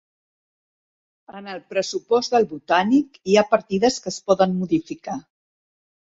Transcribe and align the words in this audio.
En 1.39 1.49
el 1.55 1.59
pressupost 1.73 2.31
del 2.35 2.47
Botànic 2.53 3.19
hi 3.33 3.37
ha 3.37 3.43
partides 3.51 3.99
que 4.05 4.09
es 4.13 4.17
poden 4.31 4.55
modificar. 4.63 5.19